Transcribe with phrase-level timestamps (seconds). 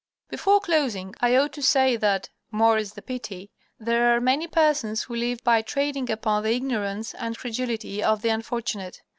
[0.31, 5.03] _Before closing I ought to say that (more is the pity) there are many persons
[5.03, 9.03] who live by trading upon the ignorance and credulity of the unfortunate.